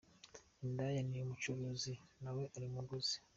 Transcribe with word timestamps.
Indaya 0.65 1.01
ni 1.09 1.17
umucuruzi 1.25 1.93
nawe 2.21 2.43
uri 2.55 2.65
umuguzi. 2.71 3.17